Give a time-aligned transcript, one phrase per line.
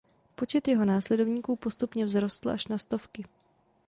[0.35, 3.25] Počet jeho následovníků postupně vzrostl až na stovky.